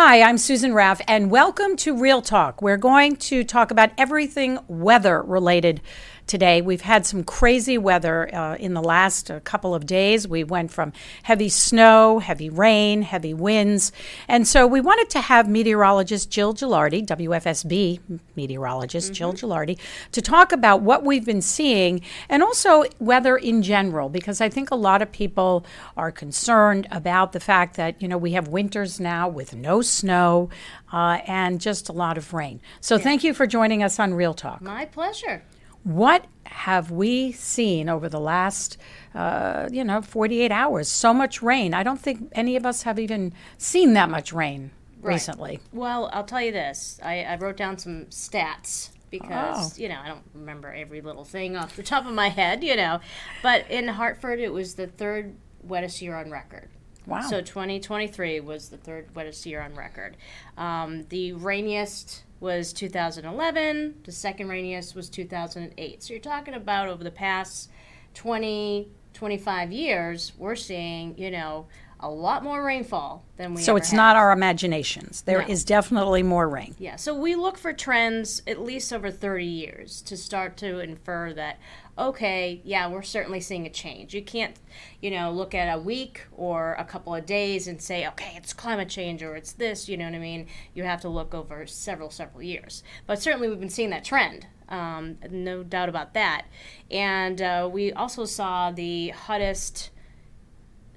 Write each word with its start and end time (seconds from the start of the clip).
Hi, 0.00 0.22
I'm 0.22 0.38
Susan 0.38 0.74
Raff, 0.74 1.00
and 1.08 1.28
welcome 1.28 1.74
to 1.78 1.92
Real 1.92 2.22
Talk. 2.22 2.62
We're 2.62 2.76
going 2.76 3.16
to 3.16 3.42
talk 3.42 3.72
about 3.72 3.90
everything 3.98 4.60
weather 4.68 5.20
related 5.20 5.80
today. 6.28 6.60
We've 6.60 6.82
had 6.82 7.06
some 7.06 7.24
crazy 7.24 7.78
weather 7.78 8.32
uh, 8.34 8.56
in 8.56 8.74
the 8.74 8.82
last 8.82 9.30
uh, 9.30 9.40
couple 9.40 9.74
of 9.74 9.86
days. 9.86 10.28
We 10.28 10.44
went 10.44 10.70
from 10.70 10.92
heavy 11.22 11.48
snow, 11.48 12.18
heavy 12.18 12.50
rain, 12.50 13.02
heavy 13.02 13.34
winds. 13.34 13.90
And 14.28 14.46
so 14.46 14.66
we 14.66 14.80
wanted 14.80 15.10
to 15.10 15.20
have 15.20 15.48
meteorologist 15.48 16.30
Jill 16.30 16.54
Gilardi, 16.54 17.04
WFSB 17.04 18.20
meteorologist 18.36 19.12
Jill 19.12 19.32
Gilardi, 19.32 19.78
to 20.12 20.22
talk 20.22 20.52
about 20.52 20.82
what 20.82 21.04
we've 21.04 21.24
been 21.24 21.42
seeing 21.42 22.02
and 22.28 22.42
also 22.42 22.84
weather 22.98 23.36
in 23.36 23.62
general, 23.62 24.08
because 24.08 24.40
I 24.40 24.48
think 24.48 24.70
a 24.70 24.76
lot 24.76 25.02
of 25.02 25.10
people 25.10 25.64
are 25.96 26.12
concerned 26.12 26.86
about 26.90 27.32
the 27.32 27.40
fact 27.40 27.76
that, 27.76 28.00
you 28.00 28.08
know, 28.08 28.18
we 28.18 28.32
have 28.32 28.48
winters 28.48 29.00
now 29.00 29.28
with 29.28 29.56
no 29.56 29.80
snow 29.80 30.50
uh, 30.92 31.20
and 31.26 31.60
just 31.60 31.88
a 31.88 31.92
lot 31.92 32.18
of 32.18 32.32
rain. 32.34 32.60
So 32.80 32.98
thank 32.98 33.24
you 33.24 33.34
for 33.34 33.46
joining 33.46 33.82
us 33.82 33.98
on 33.98 34.14
Real 34.14 34.34
Talk. 34.34 34.60
My 34.60 34.84
pleasure. 34.84 35.42
What 35.88 36.26
have 36.44 36.90
we 36.90 37.32
seen 37.32 37.88
over 37.88 38.10
the 38.10 38.20
last, 38.20 38.76
uh, 39.14 39.70
you 39.72 39.82
know, 39.84 40.02
48 40.02 40.52
hours? 40.52 40.86
So 40.86 41.14
much 41.14 41.40
rain. 41.42 41.72
I 41.72 41.82
don't 41.82 41.98
think 41.98 42.30
any 42.32 42.56
of 42.56 42.66
us 42.66 42.82
have 42.82 42.98
even 42.98 43.32
seen 43.56 43.94
that 43.94 44.10
much 44.10 44.30
rain 44.30 44.70
Right. 45.00 45.14
recently. 45.14 45.60
Well, 45.72 46.10
I'll 46.12 46.24
tell 46.24 46.42
you 46.42 46.52
this. 46.52 47.00
I, 47.02 47.22
I 47.22 47.36
wrote 47.36 47.56
down 47.56 47.78
some 47.78 48.04
stats 48.10 48.90
because, 49.10 49.78
Oh. 49.78 49.82
you 49.82 49.88
know, 49.88 49.98
I 50.04 50.08
don't 50.08 50.24
remember 50.34 50.70
every 50.74 51.00
little 51.00 51.24
thing 51.24 51.56
off 51.56 51.74
the 51.74 51.82
top 51.82 52.04
of 52.04 52.12
my 52.12 52.28
head, 52.28 52.62
you 52.62 52.76
know. 52.76 53.00
But 53.42 53.70
in 53.70 53.88
Hartford, 53.88 54.40
it 54.40 54.52
was 54.52 54.74
the 54.74 54.88
third 54.88 55.36
wettest 55.62 56.02
year 56.02 56.16
on 56.16 56.30
record. 56.30 56.68
Wow. 57.06 57.22
So 57.22 57.40
2023 57.40 58.40
was 58.40 58.68
the 58.68 58.76
third 58.76 59.14
wettest 59.14 59.46
year 59.46 59.62
on 59.62 59.74
record. 59.74 60.18
Um, 60.58 61.04
the 61.08 61.32
rainiest 61.32 62.24
was 62.40 62.72
2011. 62.72 63.96
The 64.04 64.12
second 64.12 64.48
rainiest 64.48 64.94
was 64.94 65.08
2008. 65.08 66.02
So 66.02 66.12
you're 66.12 66.20
talking 66.20 66.54
about 66.54 66.88
over 66.88 67.02
the 67.02 67.10
past 67.10 67.70
20, 68.14 68.88
25 69.14 69.72
years, 69.72 70.32
we're 70.38 70.56
seeing, 70.56 71.16
you 71.18 71.30
know, 71.30 71.66
a 72.00 72.08
lot 72.10 72.44
more 72.44 72.62
rainfall 72.64 73.24
than 73.36 73.54
we 73.54 73.62
So 73.62 73.76
it's 73.76 73.92
not 73.92 74.16
our 74.16 74.30
imaginations. 74.32 75.22
There 75.22 75.42
is 75.42 75.64
No. 75.64 75.68
definitely 75.76 76.22
more 76.22 76.48
rain. 76.48 76.74
Yeah, 76.78 76.96
so 76.96 77.14
we 77.14 77.34
look 77.34 77.58
for 77.58 77.72
trends 77.72 78.42
at 78.46 78.60
least 78.60 78.92
over 78.92 79.10
30 79.10 79.44
years 79.44 80.00
to 80.02 80.16
start 80.16 80.56
to 80.58 80.78
infer 80.78 81.32
that, 81.32 81.58
okay, 81.98 82.60
yeah, 82.64 82.88
we're 82.88 83.02
certainly 83.02 83.40
seeing 83.40 83.66
a 83.66 83.70
change. 83.70 84.14
You 84.14 84.22
can't, 84.22 84.54
you 85.00 85.10
know, 85.10 85.32
look 85.32 85.54
at 85.54 85.74
a 85.76 85.80
week 85.80 86.26
or 86.36 86.74
a 86.78 86.84
couple 86.84 87.14
of 87.14 87.26
days 87.26 87.66
and 87.66 87.82
say, 87.82 88.06
okay, 88.06 88.34
it's 88.36 88.52
climate 88.52 88.88
change 88.88 89.22
or 89.22 89.34
it's 89.34 89.52
this, 89.52 89.88
you 89.88 89.96
know 89.96 90.04
what 90.04 90.14
I 90.14 90.18
mean? 90.20 90.46
You 90.74 90.84
have 90.84 91.00
to 91.00 91.08
look 91.08 91.34
over 91.34 91.66
several, 91.66 92.10
several 92.10 92.42
years. 92.42 92.84
But 93.06 93.20
certainly 93.20 93.48
we've 93.48 93.58
been 93.58 93.68
seeing 93.70 93.90
that 93.90 94.04
trend. 94.04 94.46
Um, 94.68 95.16
no 95.30 95.62
doubt 95.64 95.88
about 95.88 96.12
that. 96.14 96.44
And 96.90 97.40
uh, 97.42 97.68
we 97.72 97.90
also 97.92 98.24
saw 98.26 98.70
the 98.70 99.08
hottest, 99.08 99.90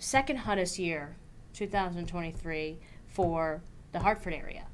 second 0.02 0.38
hottest 0.38 0.80
year, 0.80 1.16
2023, 1.54 2.80
for 3.08 3.62
the 3.92 4.00
Hartford 4.00 4.34
area 4.34 4.66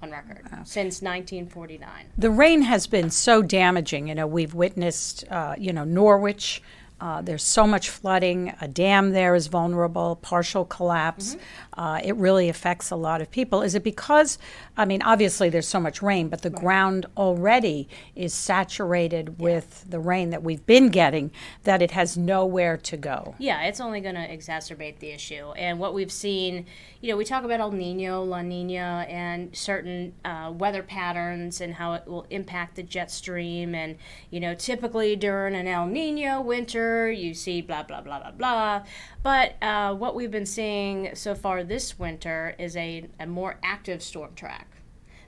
on 0.00 0.10
record 0.10 0.46
since 0.64 1.00
1949. 1.00 2.12
The 2.18 2.30
rain 2.30 2.62
has 2.62 2.86
been 2.86 3.10
so 3.10 3.42
damaging. 3.42 4.08
You 4.08 4.14
know, 4.16 4.26
we've 4.26 4.54
witnessed, 4.54 5.24
uh, 5.30 5.54
you 5.58 5.72
know, 5.72 5.84
Norwich. 5.84 6.62
Uh, 7.02 7.20
there's 7.20 7.42
so 7.42 7.66
much 7.66 7.90
flooding. 7.90 8.54
A 8.60 8.68
dam 8.68 9.10
there 9.10 9.34
is 9.34 9.48
vulnerable, 9.48 10.14
partial 10.22 10.64
collapse. 10.64 11.36
Uh, 11.72 12.00
it 12.04 12.14
really 12.14 12.48
affects 12.48 12.92
a 12.92 12.96
lot 12.96 13.20
of 13.20 13.28
people. 13.28 13.60
Is 13.60 13.74
it 13.74 13.82
because, 13.82 14.38
I 14.76 14.84
mean, 14.84 15.02
obviously 15.02 15.48
there's 15.48 15.66
so 15.66 15.80
much 15.80 16.00
rain, 16.00 16.28
but 16.28 16.42
the 16.42 16.50
ground 16.50 17.06
already 17.16 17.88
is 18.14 18.32
saturated 18.32 19.40
with 19.40 19.84
the 19.90 19.98
rain 19.98 20.30
that 20.30 20.44
we've 20.44 20.64
been 20.64 20.90
getting 20.90 21.32
that 21.64 21.82
it 21.82 21.90
has 21.90 22.16
nowhere 22.16 22.76
to 22.76 22.96
go? 22.96 23.34
Yeah, 23.36 23.64
it's 23.64 23.80
only 23.80 24.00
going 24.00 24.14
to 24.14 24.28
exacerbate 24.28 25.00
the 25.00 25.10
issue. 25.10 25.50
And 25.56 25.80
what 25.80 25.94
we've 25.94 26.12
seen, 26.12 26.66
you 27.00 27.10
know, 27.10 27.16
we 27.16 27.24
talk 27.24 27.42
about 27.42 27.58
El 27.58 27.72
Nino, 27.72 28.22
La 28.22 28.42
Nina, 28.42 29.06
and 29.08 29.56
certain 29.56 30.12
uh, 30.24 30.52
weather 30.56 30.84
patterns 30.84 31.60
and 31.60 31.74
how 31.74 31.94
it 31.94 32.06
will 32.06 32.26
impact 32.30 32.76
the 32.76 32.84
jet 32.84 33.10
stream. 33.10 33.74
And, 33.74 33.96
you 34.30 34.38
know, 34.38 34.54
typically 34.54 35.16
during 35.16 35.56
an 35.56 35.66
El 35.66 35.86
Nino 35.86 36.40
winter, 36.40 36.91
you 37.08 37.34
see 37.34 37.60
blah, 37.60 37.82
blah, 37.82 38.00
blah, 38.00 38.20
blah, 38.20 38.30
blah. 38.30 38.84
But 39.22 39.62
uh, 39.62 39.94
what 39.94 40.14
we've 40.14 40.30
been 40.30 40.46
seeing 40.46 41.14
so 41.14 41.34
far 41.34 41.64
this 41.64 41.98
winter 41.98 42.54
is 42.58 42.76
a, 42.76 43.08
a 43.20 43.26
more 43.26 43.58
active 43.62 44.02
storm 44.02 44.34
track. 44.34 44.68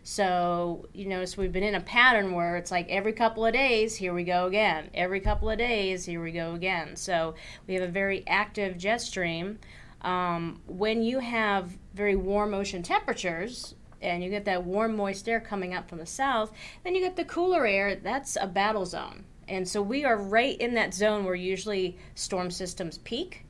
So, 0.07 0.87
you 0.93 1.07
notice 1.07 1.39
we've 1.39 1.51
been 1.51 1.63
in 1.63 1.75
a 1.75 1.81
pattern 1.81 2.33
where 2.33 2.59
it's 2.59 2.71
like 2.71 2.87
every 2.91 3.15
couple 3.15 3.47
of 3.47 3.55
days, 3.55 3.97
here 3.97 4.13
we 4.13 4.23
go 4.23 4.45
again. 4.45 4.91
Every 4.93 5.19
couple 5.19 5.49
of 5.49 5.57
days, 5.57 6.05
here 6.05 6.23
we 6.23 6.31
go 6.31 6.53
again. 6.53 6.95
So, 6.97 7.37
we 7.67 7.73
have 7.73 7.83
a 7.83 7.91
very 7.91 8.23
active 8.27 8.77
jet 8.77 9.01
stream. 9.01 9.59
Um, 10.03 10.61
when 10.67 11.03
you 11.03 11.21
have 11.21 11.79
very 11.95 12.17
warm 12.17 12.53
ocean 12.53 12.83
temperatures, 12.83 13.75
and 14.05 14.23
you 14.23 14.31
get 14.31 14.45
that 14.45 14.65
warm, 14.65 14.97
moist 14.97 15.29
air 15.29 15.41
coming 15.41 15.75
up 15.75 15.89
from 15.89 15.99
the 15.99 16.07
south, 16.07 16.53
then 16.85 16.95
you 16.95 17.01
get 17.01 17.17
the 17.17 17.25
cooler 17.25 17.67
air, 17.67 17.97
that's 17.97 18.37
a 18.39 18.47
battle 18.47 18.85
zone. 18.85 19.25
And 19.49 19.69
so, 19.69 19.83
we 19.83 20.05
are 20.05 20.17
right 20.17 20.59
in 20.59 20.75
that 20.75 20.95
zone 20.95 21.25
where 21.25 21.35
usually 21.35 21.97
storm 22.15 22.51
systems 22.51 22.99
peak. 22.99 23.45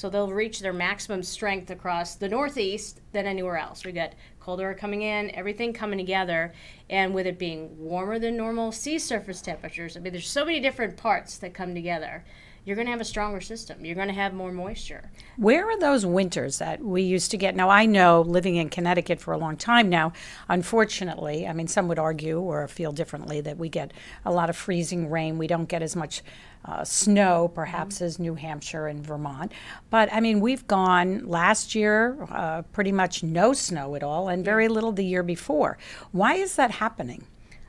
So 0.00 0.08
they'll 0.08 0.32
reach 0.32 0.60
their 0.60 0.72
maximum 0.72 1.22
strength 1.22 1.70
across 1.70 2.14
the 2.14 2.28
northeast 2.28 3.02
than 3.12 3.26
anywhere 3.26 3.58
else. 3.58 3.84
We 3.84 3.92
got 3.92 4.14
cold 4.38 4.60
air 4.62 4.72
coming 4.72 5.02
in, 5.02 5.30
everything 5.34 5.74
coming 5.74 5.98
together, 5.98 6.54
and 6.88 7.12
with 7.12 7.26
it 7.26 7.38
being 7.38 7.76
warmer 7.78 8.18
than 8.18 8.34
normal 8.34 8.72
sea 8.72 8.98
surface 8.98 9.42
temperatures, 9.42 9.98
I 9.98 10.00
mean, 10.00 10.14
there's 10.14 10.26
so 10.26 10.46
many 10.46 10.58
different 10.58 10.96
parts 10.96 11.36
that 11.38 11.52
come 11.52 11.74
together. 11.74 12.24
You're 12.64 12.76
going 12.76 12.86
to 12.86 12.92
have 12.92 13.00
a 13.00 13.06
stronger 13.06 13.40
system. 13.40 13.84
You're 13.84 13.94
going 13.94 14.08
to 14.08 14.14
have 14.14 14.34
more 14.34 14.52
moisture. 14.52 15.10
Where 15.36 15.68
are 15.68 15.78
those 15.78 16.04
winters 16.04 16.58
that 16.58 16.82
we 16.82 17.02
used 17.02 17.30
to 17.30 17.38
get? 17.38 17.56
Now, 17.56 17.70
I 17.70 17.86
know 17.86 18.20
living 18.20 18.56
in 18.56 18.68
Connecticut 18.68 19.18
for 19.18 19.32
a 19.32 19.38
long 19.38 19.56
time 19.56 19.88
now, 19.88 20.12
unfortunately, 20.48 21.46
I 21.46 21.54
mean, 21.54 21.68
some 21.68 21.88
would 21.88 21.98
argue 21.98 22.38
or 22.38 22.68
feel 22.68 22.92
differently 22.92 23.40
that 23.40 23.56
we 23.56 23.70
get 23.70 23.92
a 24.26 24.32
lot 24.32 24.50
of 24.50 24.56
freezing 24.56 25.08
rain. 25.08 25.38
We 25.38 25.46
don't 25.46 25.68
get 25.68 25.80
as 25.82 25.96
much 25.96 26.22
uh, 26.66 26.84
snow, 26.84 27.48
perhaps, 27.48 28.02
as 28.02 28.18
New 28.18 28.34
Hampshire 28.34 28.86
and 28.86 29.04
Vermont. 29.04 29.52
But 29.88 30.12
I 30.12 30.20
mean, 30.20 30.40
we've 30.40 30.66
gone 30.66 31.26
last 31.26 31.74
year 31.74 32.28
uh, 32.30 32.62
pretty 32.72 32.92
much 32.92 33.22
no 33.22 33.54
snow 33.54 33.94
at 33.94 34.02
all 34.02 34.28
and 34.28 34.44
very 34.44 34.68
little 34.68 34.92
the 34.92 35.04
year 35.04 35.22
before. 35.22 35.78
Why 36.12 36.34
is 36.34 36.56
that 36.56 36.72
happening? 36.72 37.24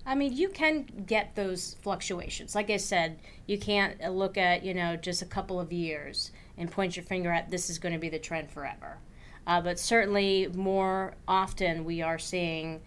I 0.06 0.16
mean, 0.16 0.34
you 0.34 0.50
can 0.50 0.86
get 1.06 1.36
those 1.36 1.76
fluctuations. 1.82 2.56
Like 2.56 2.70
I 2.70 2.78
said, 2.78 3.20
you 3.46 3.58
can't 3.58 4.02
uh, 4.04 4.10
look 4.10 4.38
at, 4.38 4.64
you 4.64 4.74
know, 4.74 4.96
just 4.96 5.22
a 5.22 5.26
couple 5.26 5.60
of 5.60 5.72
years 5.72 6.32
and 6.58 6.72
point 6.72 6.96
your 6.96 7.06
finger 7.06 7.32
at 7.32 7.52
this 7.52 7.70
is 7.70 7.78
going 7.78 7.94
to 7.94 8.00
be 8.00 8.10
the 8.10 8.20
trend 8.20 8.50
forever. 8.50 8.98
Uh, 9.46 9.62
but 9.62 9.80
certainly, 9.80 10.48
more 10.54 11.14
often, 11.28 11.84
we 11.84 12.02
are 12.02 12.20
seeing 12.20 12.82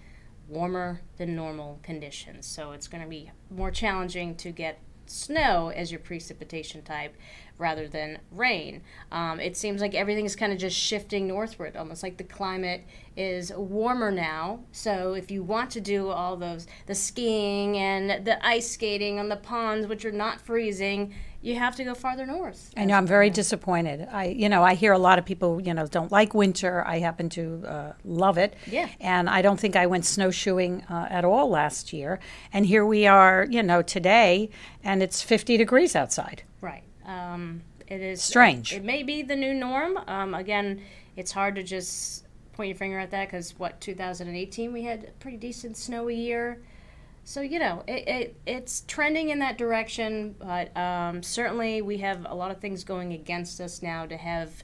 warmer 0.48 1.00
than 1.16 1.34
normal 1.34 1.78
conditions. 1.82 2.46
So 2.46 2.72
it's 2.72 2.88
going 2.88 3.02
to 3.02 3.08
be 3.08 3.30
more 3.50 3.70
challenging 3.70 4.36
to 4.36 4.50
get 4.50 4.78
snow 5.06 5.72
as 5.74 5.90
your 5.90 6.00
precipitation 6.00 6.82
type 6.82 7.14
rather 7.58 7.86
than 7.86 8.18
rain. 8.32 8.82
Um, 9.12 9.38
it 9.38 9.56
seems 9.56 9.80
like 9.80 9.94
everything 9.94 10.24
is 10.24 10.34
kind 10.34 10.52
of 10.52 10.58
just 10.58 10.76
shifting 10.76 11.26
northward, 11.26 11.76
almost 11.76 12.02
like 12.02 12.16
the 12.16 12.24
climate 12.24 12.84
is 13.16 13.52
warmer 13.52 14.10
now. 14.10 14.60
So 14.72 15.14
if 15.14 15.30
you 15.30 15.42
want 15.42 15.70
to 15.70 15.80
do 15.80 16.08
all 16.08 16.36
those, 16.36 16.66
the 16.86 16.94
skiing 16.94 17.76
and 17.78 18.24
the 18.26 18.44
ice 18.44 18.70
skating 18.70 19.18
on 19.18 19.28
the 19.28 19.36
ponds, 19.36 19.86
which 19.86 20.04
are 20.04 20.12
not 20.12 20.40
freezing, 20.40 21.14
you 21.44 21.56
have 21.56 21.76
to 21.76 21.84
go 21.84 21.94
farther 21.94 22.24
north. 22.24 22.70
I 22.74 22.86
know 22.86 22.96
I'm 22.96 23.06
very 23.06 23.28
disappointed. 23.28 24.08
I, 24.10 24.28
you 24.28 24.48
know, 24.48 24.64
I 24.64 24.74
hear 24.74 24.92
a 24.92 24.98
lot 24.98 25.18
of 25.18 25.26
people, 25.26 25.60
you 25.60 25.74
know, 25.74 25.86
don't 25.86 26.10
like 26.10 26.32
winter. 26.32 26.82
I 26.86 27.00
happen 27.00 27.28
to 27.30 27.62
uh, 27.66 27.92
love 28.02 28.38
it. 28.38 28.54
Yeah. 28.66 28.88
And 28.98 29.28
I 29.28 29.42
don't 29.42 29.60
think 29.60 29.76
I 29.76 29.84
went 29.84 30.06
snowshoeing 30.06 30.84
uh, 30.88 31.06
at 31.10 31.22
all 31.22 31.50
last 31.50 31.92
year. 31.92 32.18
And 32.50 32.64
here 32.64 32.86
we 32.86 33.06
are, 33.06 33.46
you 33.50 33.62
know, 33.62 33.82
today, 33.82 34.48
and 34.82 35.02
it's 35.02 35.20
50 35.20 35.58
degrees 35.58 35.94
outside. 35.94 36.44
Right. 36.62 36.82
Um, 37.04 37.60
it 37.88 38.00
is 38.00 38.22
Strange. 38.22 38.72
It, 38.72 38.82
may 38.82 39.02
be 39.02 39.20
the 39.20 39.36
new 39.36 39.52
norm. 39.52 39.98
Um, 40.06 40.32
again, 40.32 40.80
it's 41.14 41.32
hard 41.32 41.56
to 41.56 41.62
just 41.62 42.24
point 42.54 42.68
your 42.68 42.78
finger 42.78 42.98
at 42.98 43.10
that 43.10 43.26
because 43.26 43.58
what 43.58 43.82
2018 43.82 44.72
we 44.72 44.84
had 44.84 45.04
a 45.04 45.10
pretty 45.20 45.36
decent 45.36 45.76
snowy 45.76 46.16
year. 46.16 46.62
So 47.24 47.40
you 47.40 47.58
know 47.58 47.82
it, 47.86 48.06
it 48.06 48.36
it's 48.46 48.82
trending 48.86 49.30
in 49.30 49.38
that 49.38 49.56
direction, 49.56 50.34
but 50.38 50.76
um, 50.76 51.22
certainly 51.22 51.80
we 51.80 51.98
have 51.98 52.26
a 52.28 52.34
lot 52.34 52.50
of 52.50 52.60
things 52.60 52.84
going 52.84 53.12
against 53.12 53.60
us 53.60 53.82
now 53.82 54.06
to 54.06 54.16
have. 54.16 54.62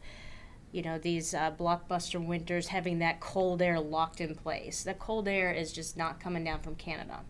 You 0.73 0.83
know 0.83 0.99
these 0.99 1.35
uh, 1.35 1.51
blockbuster 1.51 2.25
winters 2.25 2.69
having 2.69 3.01
that 3.01 3.19
cold 3.19 3.61
air 3.61 3.81
locked 3.81 4.21
in 4.21 4.37
place. 4.37 4.85
That 4.85 5.01
cold 5.01 5.27
air 5.27 5.51
is 5.51 5.73
just 5.73 5.97
not 5.97 6.21
coming 6.21 6.45
down 6.45 6.61
from 6.61 6.77
Canada. 6.77 7.23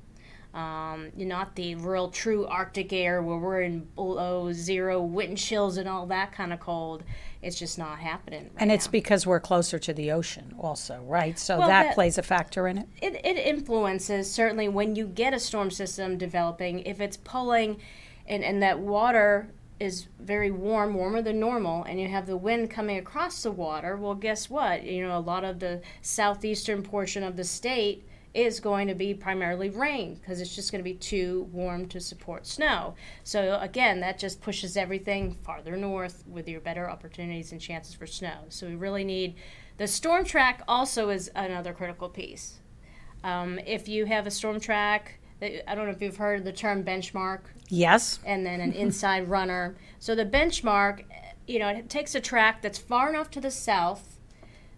Um, 0.52 1.12
not 1.16 1.54
the 1.54 1.76
real 1.76 2.10
true 2.10 2.44
Arctic 2.44 2.92
air 2.92 3.22
where 3.22 3.38
we're 3.38 3.62
in 3.62 3.86
below 3.94 4.52
zero 4.52 5.00
wind 5.00 5.38
chills 5.38 5.76
and 5.76 5.88
all 5.88 6.06
that 6.06 6.32
kind 6.32 6.52
of 6.52 6.58
cold. 6.58 7.04
It's 7.40 7.56
just 7.56 7.78
not 7.78 8.00
happening. 8.00 8.42
Right 8.42 8.52
and 8.58 8.72
it's 8.72 8.86
now. 8.86 8.90
because 8.92 9.26
we're 9.26 9.38
closer 9.40 9.78
to 9.78 9.94
the 9.94 10.10
ocean, 10.10 10.54
also, 10.58 11.02
right? 11.06 11.38
So 11.38 11.58
Well, 11.58 11.68
that, 11.68 11.82
that- 11.84 11.94
plays 11.94 12.18
a 12.18 12.22
factor 12.22 12.66
in 12.66 12.78
it. 12.78 12.88
it, 13.00 13.14
it 13.24 13.36
influences 13.38 14.30
certainly 14.30 14.68
when 14.68 14.96
you 14.96 15.06
get 15.06 15.32
a 15.32 15.38
storm 15.38 15.70
system 15.70 16.18
developing 16.18 16.80
if 16.80 17.00
it's 17.00 17.16
pulling 17.16 17.78
and, 18.26 18.42
and 18.42 18.60
that 18.62 18.80
water 18.80 19.50
is 19.78 20.08
very 20.18 20.50
warm 20.50 20.92
warmer 20.94 21.22
than 21.22 21.40
normal 21.40 21.84
and 21.84 21.98
you 21.98 22.06
have 22.08 22.26
the 22.26 22.36
wind 22.36 22.70
coming 22.70 22.98
across 22.98 23.42
the 23.44 23.50
water 23.50 23.96
well 23.96 24.14
guess 24.14 24.50
what 24.50 24.82
you 24.84 25.06
know 25.06 25.16
a 25.16 25.18
lot 25.18 25.42
of 25.42 25.58
the 25.58 25.80
southeastern 26.02 26.82
portion 26.82 27.22
of 27.22 27.34
the 27.36 27.44
state 27.44 28.06
is 28.32 28.60
going 28.60 28.86
to 28.88 28.94
be 28.94 29.12
primarily 29.12 29.70
rain 29.70 30.14
because 30.14 30.40
it's 30.40 30.54
just 30.54 30.70
going 30.70 30.78
to 30.78 30.88
be 30.88 30.94
too 30.94 31.48
warm 31.52 31.86
to 31.88 32.00
support 32.00 32.46
snow. 32.46 32.94
So 33.24 33.58
again 33.60 34.00
that 34.00 34.18
just 34.18 34.40
pushes 34.40 34.76
everything 34.76 35.34
farther 35.34 35.76
north 35.76 36.24
with 36.28 36.48
your 36.48 36.60
better 36.60 36.88
opportunities 36.88 37.52
and 37.52 37.60
chances 37.60 37.94
for 37.94 38.06
snow. 38.06 38.44
So 38.48 38.66
we 38.66 38.76
really 38.76 39.04
need 39.04 39.34
the 39.78 39.88
storm 39.88 40.24
track 40.24 40.62
also 40.68 41.10
is 41.10 41.30
another 41.34 41.72
critical 41.72 42.08
piece. 42.08 42.60
Um, 43.24 43.58
if 43.66 43.88
you 43.88 44.06
have 44.06 44.26
a 44.26 44.30
storm 44.30 44.60
track, 44.60 45.18
I 45.42 45.74
don't 45.74 45.86
know 45.86 45.92
if 45.92 46.02
you've 46.02 46.18
heard 46.18 46.44
the 46.44 46.52
term 46.52 46.84
benchmark. 46.84 47.40
Yes. 47.68 48.18
and 48.24 48.44
then 48.44 48.60
an 48.60 48.72
inside 48.74 49.28
runner. 49.28 49.76
So 49.98 50.14
the 50.14 50.26
benchmark, 50.26 51.04
you 51.46 51.58
know, 51.58 51.68
it 51.68 51.88
takes 51.88 52.14
a 52.14 52.20
track 52.20 52.62
that's 52.62 52.78
far 52.78 53.08
enough 53.08 53.30
to 53.32 53.40
the 53.40 53.50
south 53.50 54.18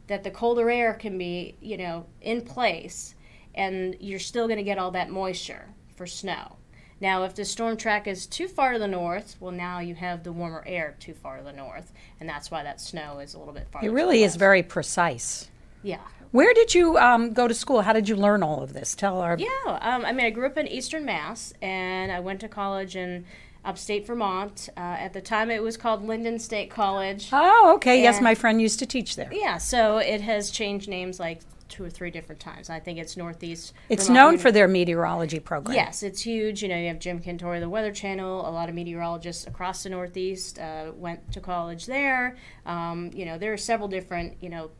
that 0.06 0.24
the 0.24 0.30
colder 0.30 0.70
air 0.70 0.94
can 0.94 1.16
be, 1.16 1.56
you 1.60 1.76
know, 1.76 2.06
in 2.20 2.42
place 2.42 3.14
and 3.54 3.96
you're 4.00 4.18
still 4.18 4.46
going 4.46 4.58
to 4.58 4.62
get 4.62 4.78
all 4.78 4.90
that 4.92 5.10
moisture 5.10 5.68
for 5.96 6.06
snow. 6.06 6.56
Now, 7.00 7.24
if 7.24 7.34
the 7.34 7.44
storm 7.44 7.76
track 7.76 8.06
is 8.06 8.26
too 8.26 8.46
far 8.46 8.74
to 8.74 8.78
the 8.78 8.86
north, 8.86 9.36
well, 9.40 9.50
now 9.50 9.80
you 9.80 9.96
have 9.96 10.22
the 10.22 10.30
warmer 10.32 10.62
air 10.66 10.94
too 11.00 11.14
far 11.14 11.38
to 11.38 11.42
the 11.42 11.52
north, 11.52 11.92
and 12.20 12.28
that's 12.28 12.48
why 12.48 12.62
that 12.62 12.80
snow 12.80 13.18
is 13.18 13.34
a 13.34 13.38
little 13.40 13.52
bit 13.52 13.66
farther. 13.72 13.88
It 13.88 13.90
really 13.90 14.22
is 14.22 14.36
very 14.36 14.62
precise. 14.62 15.48
Yeah. 15.82 15.98
Where 16.30 16.54
did 16.54 16.74
you 16.74 16.96
um, 16.98 17.32
go 17.32 17.48
to 17.48 17.54
school? 17.54 17.82
How 17.82 17.92
did 17.92 18.08
you 18.08 18.14
learn 18.14 18.44
all 18.44 18.62
of 18.62 18.72
this? 18.72 18.94
Tell 18.94 19.20
our. 19.20 19.36
Yeah, 19.36 19.48
um, 19.66 20.04
I 20.04 20.12
mean, 20.12 20.26
I 20.26 20.30
grew 20.30 20.46
up 20.46 20.56
in 20.56 20.68
Eastern 20.68 21.04
Mass, 21.04 21.52
and 21.60 22.12
I 22.12 22.20
went 22.20 22.40
to 22.40 22.48
college 22.48 22.94
in 22.94 23.24
upstate 23.64 24.06
Vermont. 24.06 24.68
Uh, 24.76 24.80
at 24.80 25.12
the 25.12 25.20
time, 25.20 25.50
it 25.50 25.62
was 25.62 25.76
called 25.76 26.06
Lyndon 26.06 26.38
State 26.38 26.70
College. 26.70 27.28
Oh, 27.32 27.72
okay. 27.76 28.00
yes, 28.00 28.20
my 28.20 28.34
friend 28.34 28.62
used 28.62 28.78
to 28.78 28.86
teach 28.86 29.16
there. 29.16 29.28
Yeah, 29.32 29.58
so 29.58 29.98
it 29.98 30.20
has 30.20 30.50
changed 30.50 30.88
names 30.88 31.20
like 31.20 31.40
two 31.72 31.82
or 31.82 31.90
three 31.90 32.10
different 32.10 32.40
times. 32.40 32.70
I 32.70 32.78
think 32.78 32.98
it's 32.98 33.16
Northeast. 33.16 33.72
It's 33.88 34.06
Vermont 34.06 34.14
known 34.14 34.32
Uni- 34.34 34.42
for 34.42 34.52
their 34.52 34.68
meteorology 34.68 35.40
program. 35.40 35.74
Yes, 35.74 36.02
it's 36.02 36.20
huge. 36.20 36.62
You 36.62 36.68
know, 36.68 36.76
you 36.76 36.88
have 36.88 36.98
Jim 37.00 37.20
Cantore, 37.20 37.58
the 37.58 37.68
Weather 37.68 37.90
Channel. 37.92 38.48
A 38.48 38.52
lot 38.52 38.68
of 38.68 38.74
meteorologists 38.74 39.46
across 39.46 39.82
the 39.82 39.88
Northeast 39.88 40.58
uh, 40.58 40.92
went 40.94 41.32
to 41.32 41.40
college 41.40 41.86
there. 41.86 42.36
Um, 42.66 43.10
you 43.14 43.24
know, 43.24 43.38
there 43.38 43.52
are 43.52 43.56
several 43.56 43.88
different, 43.88 44.36
you 44.40 44.50
know, 44.50 44.70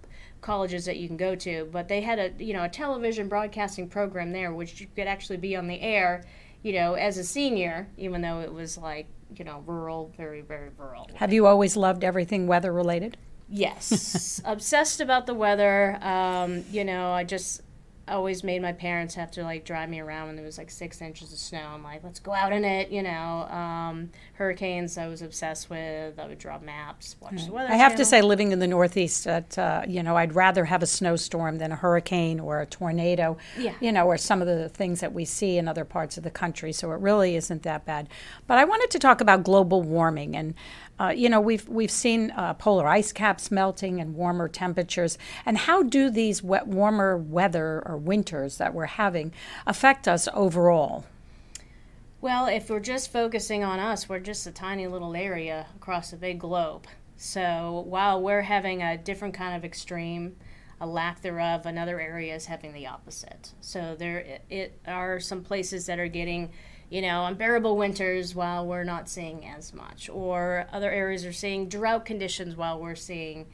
colleges 0.43 0.85
that 0.85 0.99
you 0.99 1.09
can 1.09 1.17
go 1.17 1.35
to, 1.35 1.69
but 1.73 1.89
they 1.89 2.03
had 2.03 2.19
a, 2.19 2.44
you 2.44 2.53
know, 2.53 2.65
a 2.65 2.69
television 2.69 3.29
broadcasting 3.29 3.88
program 3.88 4.33
there, 4.33 4.53
which 4.53 4.81
you 4.81 4.87
could 4.95 5.06
actually 5.06 5.38
be 5.38 5.56
on 5.56 5.67
the 5.67 5.81
air, 5.81 6.25
you 6.62 6.75
know, 6.75 6.95
as 6.95 7.17
a 7.17 7.25
senior, 7.25 7.88
even 7.97 8.21
though 8.21 8.41
it 8.41 8.53
was 8.53 8.77
like, 8.77 9.06
you 9.37 9.45
know, 9.45 9.62
rural, 9.67 10.12
very, 10.17 10.43
very 10.43 10.69
rural. 10.77 11.09
Have 11.15 11.33
you 11.33 11.47
always 11.47 11.77
loved 11.77 12.05
everything 12.05 12.47
weather 12.47 12.73
related? 12.73 13.17
Yes, 13.52 14.40
obsessed 14.44 15.00
about 15.00 15.26
the 15.26 15.34
weather. 15.34 15.99
Um, 16.02 16.64
you 16.70 16.84
know, 16.84 17.12
I 17.12 17.25
just 17.25 17.60
always 18.08 18.43
made 18.43 18.60
my 18.60 18.72
parents 18.72 19.14
have 19.14 19.31
to 19.31 19.43
like 19.43 19.64
drive 19.64 19.88
me 19.88 20.00
around 20.00 20.26
when 20.26 20.37
there 20.37 20.44
was 20.44 20.58
like 20.58 20.70
six 20.70 21.00
inches 21.00 21.32
of 21.32 21.38
snow. 21.38 21.70
I'm 21.72 21.82
like, 21.82 22.02
let's 22.02 22.19
go 22.19 22.32
out 22.32 22.52
in 22.52 22.64
it. 22.64 22.90
You 22.90 23.02
know, 23.02 23.43
um, 23.49 24.10
hurricanes 24.34 24.99
I 24.99 25.06
was 25.06 25.22
obsessed 25.22 25.70
with. 25.70 26.19
I 26.19 26.26
would 26.26 26.38
draw 26.38 26.58
maps, 26.58 27.16
watch 27.20 27.46
the 27.46 27.52
weather. 27.52 27.72
I 27.72 27.76
have 27.76 27.96
to 27.96 28.04
say, 28.04 28.22
living 28.22 28.52
in 28.52 28.58
the 28.58 28.66
Northeast, 28.66 29.25
that 29.25 29.58
uh, 29.58 29.82
you 29.87 30.02
know, 30.02 30.16
I'd 30.16 30.34
rather 30.34 30.64
have 30.64 30.82
a 30.82 30.87
snowstorm 30.87 31.58
than 31.58 31.72
a 31.72 31.76
hurricane 31.76 32.40
or 32.40 32.60
a 32.60 32.66
tornado. 32.66 33.37
Yeah. 33.58 33.75
You 33.81 33.93
know, 33.93 34.06
or 34.06 34.16
some 34.16 34.40
of 34.40 34.49
the 34.49 34.69
things 34.69 35.00
that 35.00 35.12
we 35.12 35.25
see 35.25 35.58
in 35.58 35.69
other 35.69 35.84
parts 35.84 36.16
of 36.16 36.25
the 36.25 36.31
country. 36.31 36.72
So 36.72 36.90
it 36.93 37.00
really 37.00 37.37
isn't 37.37 37.62
that 37.62 37.84
bad. 37.84 38.08
But 38.46 38.58
I 38.58 38.64
wanted 38.64 38.90
to 38.90 38.99
talk 38.99 39.20
about 39.20 39.44
global 39.44 39.82
warming, 39.82 40.37
and 40.37 40.54
uh, 41.02 41.10
you 41.10 41.28
know, 41.28 41.40
we've 41.40 41.69
we've 41.69 41.90
seen 41.90 42.31
uh, 42.31 42.54
polar 42.54 42.87
ice 42.87 43.12
caps 43.12 43.50
melting 43.50 44.00
and 44.00 44.14
warmer 44.14 44.49
temperatures. 44.49 45.19
And 45.44 45.58
how 45.58 45.82
do 45.82 46.10
these 46.10 46.43
wet, 46.43 46.69
warmer 46.69 47.19
weather 47.19 47.82
or 47.84 47.96
winters 47.96 48.58
that 48.58 48.72
we're 48.72 48.87
having 48.87 49.32
affect 49.66 50.06
us 50.06 50.28
overall? 50.32 51.04
Well, 52.20 52.46
if 52.46 52.70
we're 52.70 52.78
just 52.78 53.10
focusing 53.10 53.64
on 53.64 53.81
us, 53.81 54.08
we're 54.08 54.20
just 54.20 54.46
a 54.46 54.52
tiny 54.52 54.87
little 54.87 55.16
area 55.16 55.66
across 55.75 56.12
a 56.12 56.16
big 56.16 56.38
globe. 56.38 56.87
So 57.16 57.84
while 57.88 58.22
we're 58.22 58.43
having 58.43 58.81
a 58.81 58.96
different 58.96 59.34
kind 59.34 59.56
of 59.56 59.64
extreme, 59.64 60.37
a 60.81 60.87
lack 60.87 61.20
thereof, 61.20 61.66
another 61.66 62.00
area 62.00 62.34
is 62.37 62.46
having 62.46 62.72
the 62.72 62.87
opposite. 62.87 63.50
So 63.60 63.96
there 63.99 64.19
it, 64.19 64.44
it 64.50 64.81
are 64.87 65.19
some 65.19 65.43
places 65.43 65.87
that 65.87 65.99
are 65.99 66.06
getting, 66.06 66.52
you 66.93 67.00
know, 67.00 67.25
unbearable 67.25 67.75
winters 67.75 68.35
while 68.35 68.67
we're 68.67 68.85
not 68.85 69.09
seeing 69.09 69.47
as 69.47 69.73
much, 69.73 70.11
or 70.11 70.67
other 70.71 70.91
areas 70.91 71.25
are 71.25 71.33
seeing 71.33 71.67
drought 71.67 72.05
conditions 72.05 72.55
while 72.55 72.79
we're 72.79 72.94
seeing 72.94 73.47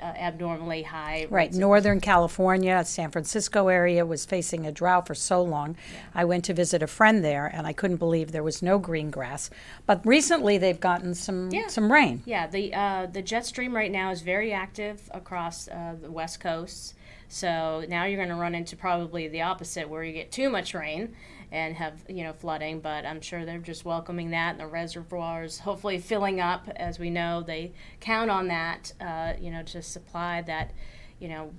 uh, 0.00 0.04
abnormally 0.04 0.84
high. 0.84 1.26
Right, 1.28 1.52
Northern 1.52 2.00
California, 2.00 2.82
San 2.86 3.10
Francisco 3.10 3.68
area 3.68 4.06
was 4.06 4.24
facing 4.24 4.64
a 4.64 4.72
drought 4.72 5.06
for 5.06 5.14
so 5.14 5.42
long. 5.42 5.76
I 6.14 6.24
went 6.24 6.46
to 6.46 6.54
visit 6.54 6.82
a 6.82 6.86
friend 6.86 7.22
there, 7.22 7.46
and 7.46 7.66
I 7.66 7.74
couldn't 7.74 7.98
believe 7.98 8.32
there 8.32 8.42
was 8.42 8.62
no 8.62 8.78
green 8.78 9.10
grass. 9.10 9.50
But 9.84 10.00
recently, 10.06 10.56
they've 10.56 10.80
gotten 10.80 11.14
some 11.14 11.50
Yeah. 11.52 11.66
some 11.66 11.92
rain. 11.92 12.22
Yeah, 12.24 12.46
the 12.46 12.72
uh, 12.72 13.06
the 13.12 13.20
jet 13.20 13.44
stream 13.44 13.76
right 13.76 13.92
now 13.92 14.10
is 14.12 14.22
very 14.22 14.50
active 14.50 15.10
across 15.12 15.68
uh, 15.68 15.96
the 16.00 16.10
west 16.10 16.40
coast. 16.40 16.94
So 17.28 17.84
now 17.88 18.04
you're 18.04 18.16
going 18.16 18.30
to 18.30 18.34
run 18.34 18.54
into 18.54 18.76
probably 18.76 19.28
the 19.28 19.42
opposite, 19.42 19.88
where 19.88 20.02
you 20.02 20.12
get 20.12 20.32
too 20.32 20.48
much 20.48 20.74
rain 20.74 21.14
and 21.50 21.74
have 21.76 22.04
you 22.08 22.24
know 22.24 22.32
flooding. 22.32 22.80
But 22.80 23.04
I'm 23.04 23.20
sure 23.20 23.44
they're 23.44 23.58
just 23.58 23.84
welcoming 23.84 24.30
that, 24.30 24.52
and 24.52 24.60
the 24.60 24.66
reservoirs 24.66 25.58
hopefully 25.60 25.98
filling 25.98 26.40
up. 26.40 26.68
As 26.76 26.98
we 26.98 27.10
know, 27.10 27.42
they 27.42 27.72
count 28.00 28.30
on 28.30 28.48
that, 28.48 28.92
uh, 29.00 29.34
you 29.40 29.50
know, 29.50 29.62
to 29.64 29.82
supply 29.82 30.42
that, 30.42 30.72
you 31.18 31.28
know, 31.28 31.52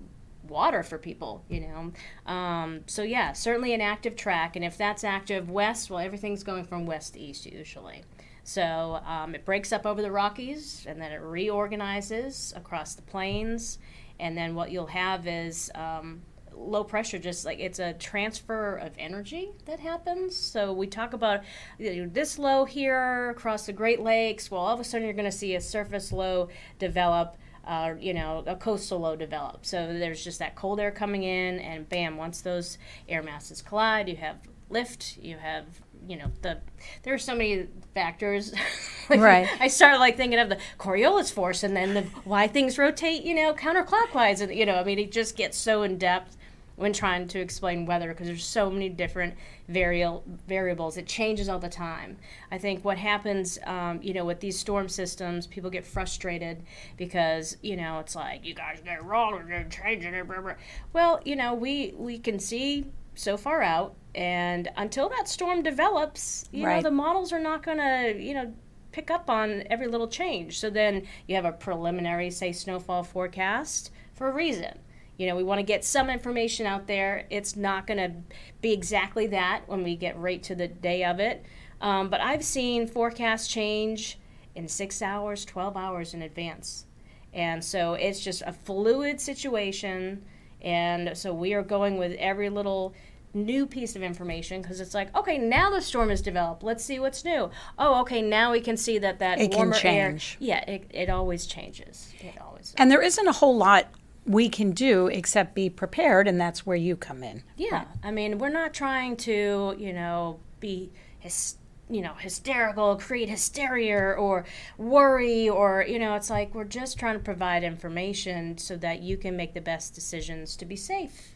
water 0.48 0.83
for 0.83 0.98
people, 0.98 1.44
you 1.50 1.62
know. 1.62 2.31
Um, 2.31 2.81
so 2.88 3.04
yeah, 3.04 3.33
certainly 3.33 3.74
an 3.74 3.81
active 3.81 4.15
track, 4.15 4.56
and 4.56 4.65
if 4.65 4.77
that's 4.77 5.04
active 5.04 5.50
west, 5.50 5.89
well, 5.89 6.00
everything's 6.00 6.44
going 6.44 6.63
from 6.63 6.86
west 6.86 7.13
to 7.13 7.19
east 7.19 7.45
usually. 7.45 8.03
So 8.44 9.00
um, 9.05 9.36
it 9.36 9.46
breaks 9.46 9.72
up 9.72 9.86
over 9.86 10.01
the 10.01 10.12
Rockies, 10.12 10.86
and 10.88 11.00
then 11.00 11.12
it 11.12 11.22
reorganizes 11.22 12.51
across 12.55 12.96
the 12.96 13.03
plains, 13.03 13.77
and 14.20 14.38
then 14.38 14.56
what 14.56 14.72
you'll 14.72 14.88
have 14.88 15.28
is 15.28 15.72
um, 15.76 16.22
low 16.54 16.84
pressure. 16.84 17.20
Just 17.20 17.46
like 17.46 17.60
it's 17.60 17.80
a 17.80 17.94
transfer 17.94 18.76
of 18.76 18.92
energy 18.98 19.50
that 19.66 19.80
happens. 19.80 20.36
So 20.36 20.74
we 20.74 20.88
talk 20.88 21.14
about 21.14 21.42
you 21.78 22.06
know, 22.06 22.10
this 22.12 22.38
low 22.38 22.66
here 22.66 23.30
across 23.30 23.66
the 23.66 23.74
Great 23.74 24.02
Lakes. 24.02 24.52
Well, 24.52 24.62
all 24.62 24.74
of 24.74 24.80
a 24.80 24.84
sudden 24.84 25.06
you're 25.06 25.14
going 25.14 25.26
to 25.26 25.32
see 25.32 25.56
a 25.56 25.62
surface 25.62 26.12
low 26.12 26.50
develop 26.78 27.38
uh, 27.66 27.94
you 28.00 28.16
know, 28.16 28.44
a 28.48 28.56
coastal 28.56 29.00
low 29.00 29.16
develop. 29.16 29.64
So 29.64 29.94
there's 29.94 30.24
just 30.24 30.40
that 30.40 30.56
cold 30.56 30.80
air 30.80 30.90
coming 30.90 31.22
in, 31.22 31.60
and 31.60 31.88
bam, 31.88 32.18
once 32.18 32.42
those 32.42 32.80
air 33.08 33.22
masses 33.22 33.62
collide, 33.62 34.10
you 34.10 34.16
have 34.16 34.38
lift, 34.70 35.18
you 35.22 35.38
have, 35.38 35.66
you 36.08 36.18
know, 36.18 36.32
the, 36.41 36.58
there 37.03 37.13
are 37.13 37.20
so 37.20 37.36
many 37.36 37.68
factors. 37.94 38.53
Like, 39.10 39.22
Right. 39.22 39.50
I 39.60 39.70
started 39.70 39.98
like 39.98 40.18
thinking 40.18 40.38
of 40.38 40.50
the 40.50 40.60
Coriolis 40.77 41.34
force 41.34 41.63
and 41.63 41.75
then 41.75 41.96
the, 41.96 42.03
why 42.25 42.46
things 42.48 42.77
rotate, 42.77 43.24
you 43.24 43.34
know, 43.34 43.56
counterclockwise. 43.56 44.39
And, 44.39 44.53
you 44.53 44.68
know, 44.68 44.75
I 44.75 44.84
mean, 44.84 45.00
it 45.00 45.12
just 45.12 45.36
gets 45.36 45.58
so 45.58 45.82
in 45.82 45.98
depth 45.98 46.38
when 46.79 46.94
trying 46.94 47.27
to 47.27 47.39
explain 47.39 47.86
weather 47.86 48.08
because 48.10 48.27
there's 48.27 48.46
so 48.46 48.70
many 48.70 48.88
different 48.88 49.34
variable 49.68 50.24
variables. 50.48 50.96
It 50.96 51.08
changes 51.08 51.50
all 51.50 51.60
the 51.60 51.70
time. 51.70 52.18
I 52.51 52.58
think 52.58 52.86
what 52.86 52.98
happens, 52.98 53.60
um, 53.65 54.00
you 54.01 54.13
know, 54.13 54.24
with 54.24 54.39
these 54.39 54.58
storm 54.58 54.88
systems, 54.88 55.46
people 55.46 55.70
get 55.70 55.86
frustrated 55.86 56.63
because 56.96 57.58
you 57.62 57.75
know 57.75 58.00
it's 58.00 58.15
like 58.15 58.46
you 58.46 58.53
guys 58.53 58.79
get 58.84 59.00
it 59.00 59.03
wrong, 59.03 59.44
you're 59.50 59.63
changing 59.65 60.13
it. 60.13 60.25
Blah, 60.25 60.39
blah. 60.39 60.53
Well, 60.94 61.20
you 61.25 61.36
know, 61.36 61.53
we 61.53 61.94
we 61.98 62.18
can 62.18 62.39
see 62.39 62.86
so 63.20 63.38
far 63.38 63.62
out, 63.62 63.96
and 64.16 64.70
until 64.78 65.10
that 65.10 65.28
storm 65.28 65.62
develops, 65.62 66.48
you 66.52 66.64
know, 66.78 66.82
the 66.82 66.92
models 66.92 67.32
are 67.34 67.40
not 67.40 67.64
going 67.64 67.78
to, 67.78 68.16
you 68.22 68.34
know. 68.34 68.54
Pick 68.92 69.12
up 69.12 69.30
on 69.30 69.64
every 69.70 69.88
little 69.88 70.08
change. 70.08 70.58
So 70.58 70.72
then 70.72 71.06
you 71.28 71.36
have 71.36 71.46
a 71.46 71.52
preliminary, 71.52 72.32
say, 72.32 72.52
snowfall 72.52 73.04
forecast 73.04 73.92
for 74.16 74.28
a 74.30 74.34
reason. 74.34 74.80
You 75.20 75.28
know, 75.28 75.36
we 75.36 75.44
want 75.44 75.60
to 75.60 75.64
get 75.64 75.86
some 75.86 76.10
information 76.10 76.66
out 76.66 76.88
there. 76.88 77.28
It's 77.30 77.56
not 77.56 77.86
going 77.86 78.00
to 78.00 78.36
be 78.62 78.74
exactly 78.74 79.28
that 79.28 79.62
when 79.68 79.84
we 79.84 79.96
get 79.96 80.18
right 80.18 80.42
to 80.42 80.56
the 80.56 80.68
day 80.68 81.04
of 81.04 81.20
it. 81.20 81.46
Um, 81.82 82.10
but 82.10 82.20
I've 82.20 82.44
seen 82.44 82.88
forecasts 82.88 83.48
change 83.48 84.18
in 84.56 84.68
six 84.68 85.04
hours, 85.04 85.46
12 85.46 85.78
hours 85.78 86.14
in 86.16 86.24
advance. 86.24 86.86
And 87.32 87.64
so 87.64 87.94
it's 87.94 88.22
just 88.22 88.42
a 88.46 88.54
fluid 88.54 89.22
situation. 89.22 90.24
And 90.62 91.16
so 91.16 91.34
we 91.34 91.54
are 91.54 91.64
going 91.64 91.98
with 91.98 92.14
every 92.14 92.50
little 92.50 92.96
new 93.33 93.65
piece 93.65 93.95
of 93.95 94.03
information 94.03 94.62
because 94.62 94.79
it's 94.79 94.93
like, 94.93 95.15
okay, 95.15 95.38
now 95.38 95.69
the 95.69 95.81
storm 95.81 96.09
has 96.09 96.21
developed. 96.21 96.63
Let's 96.63 96.83
see 96.83 97.00
what's 97.00 97.24
new. 97.24 97.50
Oh, 97.77 98.01
okay, 98.01 98.21
now 98.21 98.51
we 98.51 98.62
can 98.62 98.77
see 98.77 98.98
that 99.00 99.19
that 99.19 99.39
It 99.39 99.51
can 99.51 99.57
warmer 99.57 99.77
air. 99.83 100.17
Yeah, 100.39 100.63
it, 100.69 100.89
it 100.91 101.09
always 101.09 101.45
changes. 101.45 102.13
It 102.19 102.39
always. 102.41 102.74
And 102.77 102.89
there 102.91 103.01
isn't 103.01 103.27
a 103.27 103.33
whole 103.33 103.57
lot 103.57 103.88
we 104.25 104.50
can 104.50 104.71
do 104.71 105.07
except 105.07 105.55
be 105.55 105.69
prepared, 105.69 106.27
and 106.27 106.39
that's 106.39 106.65
where 106.65 106.77
you 106.77 106.95
come 106.95 107.24
in. 107.24 107.43
Yeah, 107.57 107.86
I 108.03 108.12
mean, 108.12 108.38
we're 108.38 108.50
not 108.50 108.74
trying 108.74 109.17
to, 109.17 109.75
you 109.77 109.93
know, 109.93 110.39
be 110.59 110.91
his, 111.17 111.55
you 111.89 112.01
know, 112.01 112.13
hysterical, 112.13 112.95
create 112.98 113.29
hysteria 113.29 113.98
or 113.98 114.45
worry 114.77 115.50
or, 115.50 115.83
you 115.88 115.98
know, 115.98 116.13
it's 116.15 116.29
like 116.29 116.53
we're 116.53 116.63
just 116.63 117.00
trying 117.00 117.15
to 117.15 117.24
provide 117.24 117.63
information 117.63 118.57
so 118.57 118.77
that 118.77 119.01
you 119.01 119.17
can 119.17 119.36
make 119.36 119.53
the 119.53 119.62
best 119.62 119.95
decisions 119.95 120.55
to 120.57 120.65
be 120.65 120.75
safe. 120.75 121.36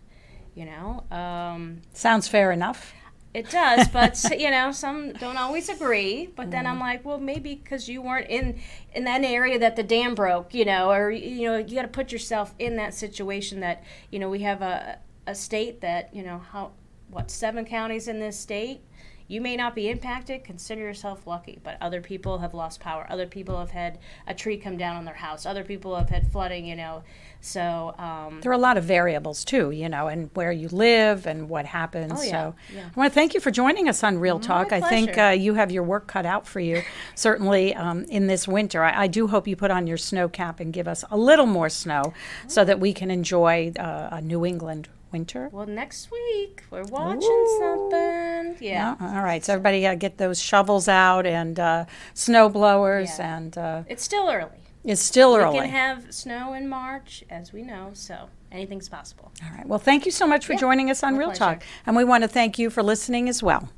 You 0.55 0.65
know, 0.65 1.03
um, 1.15 1.81
Sounds 1.93 2.27
fair 2.27 2.51
enough. 2.51 2.93
it 3.33 3.49
does, 3.49 3.87
but 3.87 4.23
you 4.39 4.51
know, 4.51 4.71
some 4.71 5.13
don't 5.13 5.37
always 5.37 5.67
agree. 5.69 6.29
But 6.35 6.51
then 6.51 6.67
I'm 6.67 6.79
like, 6.79 7.03
well, 7.03 7.19
maybe 7.19 7.55
because 7.55 7.89
you 7.89 8.01
weren't 8.01 8.29
in 8.29 8.59
in 8.93 9.03
that 9.05 9.23
area 9.23 9.57
that 9.59 9.75
the 9.75 9.83
dam 9.83 10.13
broke, 10.15 10.53
you 10.53 10.65
know, 10.65 10.91
or 10.91 11.09
you 11.11 11.47
know, 11.49 11.57
you 11.57 11.75
got 11.75 11.81
to 11.83 11.87
put 11.87 12.11
yourself 12.11 12.53
in 12.59 12.75
that 12.77 12.93
situation. 12.93 13.59
That 13.61 13.83
you 14.11 14.19
know, 14.19 14.29
we 14.29 14.39
have 14.41 14.61
a 14.61 14.99
a 15.25 15.33
state 15.33 15.81
that 15.81 16.13
you 16.13 16.21
know 16.23 16.39
how 16.51 16.71
what 17.09 17.31
seven 17.31 17.65
counties 17.65 18.07
in 18.07 18.19
this 18.19 18.39
state. 18.39 18.81
You 19.27 19.41
may 19.41 19.55
not 19.55 19.75
be 19.75 19.89
impacted. 19.89 20.43
Consider 20.43 20.81
yourself 20.81 21.25
lucky, 21.25 21.59
but 21.63 21.77
other 21.81 22.01
people 22.01 22.39
have 22.39 22.53
lost 22.53 22.79
power. 22.79 23.05
Other 23.09 23.27
people 23.27 23.59
have 23.59 23.71
had 23.71 23.99
a 24.27 24.33
tree 24.33 24.57
come 24.57 24.77
down 24.77 24.95
on 24.95 25.05
their 25.05 25.15
house. 25.15 25.45
Other 25.45 25.63
people 25.63 25.95
have 25.95 26.09
had 26.09 26.31
flooding. 26.31 26.65
You 26.65 26.75
know, 26.75 27.03
so 27.43 27.93
um, 27.97 28.39
There 28.41 28.51
are 28.51 28.55
a 28.55 28.57
lot 28.57 28.77
of 28.77 28.85
variables 28.85 29.43
too, 29.43 29.71
you 29.71 29.89
know, 29.89 30.07
and 30.07 30.29
where 30.33 30.51
you 30.51 30.69
live 30.69 31.27
and 31.27 31.49
what 31.49 31.65
happens. 31.65 32.13
Oh, 32.15 32.23
yeah, 32.23 32.31
So 32.31 32.55
yeah. 32.73 32.89
I 32.95 32.99
want 32.99 33.11
to 33.11 33.13
thank 33.13 33.33
you 33.33 33.41
for 33.41 33.51
joining 33.51 33.89
us 33.89 34.01
on 34.01 34.17
Real 34.17 34.39
Talk. 34.39 34.71
I 34.71 34.79
think 34.79 35.17
uh, 35.17 35.35
you 35.37 35.53
have 35.55 35.69
your 35.69 35.83
work 35.83 36.07
cut 36.07 36.25
out 36.25 36.47
for 36.47 36.61
you, 36.61 36.83
certainly 37.15 37.75
um, 37.75 38.05
in 38.05 38.27
this 38.27 38.47
winter. 38.47 38.81
I, 38.81 39.03
I 39.03 39.07
do 39.07 39.27
hope 39.27 39.45
you 39.45 39.57
put 39.57 39.71
on 39.71 39.87
your 39.87 39.97
snow 39.97 40.29
cap 40.29 40.61
and 40.61 40.71
give 40.71 40.87
us 40.87 41.03
a 41.11 41.17
little 41.17 41.45
more 41.45 41.67
snow 41.67 42.13
so 42.47 42.63
that 42.63 42.79
we 42.79 42.93
can 42.93 43.11
enjoy 43.11 43.73
uh, 43.77 44.07
a 44.11 44.21
New 44.21 44.45
England 44.45 44.87
winter. 45.13 45.49
well, 45.53 45.65
next 45.67 46.11
week 46.11 46.63
we're 46.71 46.83
watching 46.83 47.21
Ooh. 47.31 47.59
something. 47.61 48.57
Yeah. 48.59 48.95
Yeah, 48.99 49.15
all 49.17 49.23
right. 49.23 49.43
So 49.45 49.53
everybody 49.53 49.85
uh, 49.87 49.95
get 49.95 50.17
those 50.17 50.41
shovels 50.41 50.87
out 50.87 51.25
and 51.25 51.59
uh, 51.59 51.85
snow 52.13 52.49
blowers, 52.49 53.17
Yeah. 53.19 53.37
and 53.37 53.57
uh, 53.57 53.83
It's 53.87 54.03
still 54.03 54.29
early. 54.29 54.57
it's 54.83 55.01
still 55.01 55.33
We 55.33 55.39
early. 55.39 55.53
We 55.59 55.65
can 55.65 55.69
have 55.69 56.13
snow 56.13 56.53
in 56.53 56.67
March, 56.67 57.23
as 57.29 57.53
we 57.53 57.61
know, 57.61 57.91
so 57.93 58.27
anything's 58.51 58.89
possible. 58.89 59.31
all 59.43 59.55
right. 59.55 59.67
Well, 59.67 59.79
thank 59.79 60.05
you 60.05 60.11
so 60.11 60.25
much 60.27 60.45
for 60.45 60.53
Yeah, 60.53 60.59
joining 60.59 60.89
us 60.89 61.03
on 61.03 61.13
my 61.13 61.19
Real 61.19 61.27
pleasure. 61.29 61.39
Talk, 61.59 61.63
and 61.85 61.95
we 61.95 62.03
want 62.03 62.23
to 62.23 62.27
thank 62.27 62.57
you 62.59 62.69
for 62.69 62.83
listening 62.83 63.29
as 63.29 63.41
well. 63.43 63.69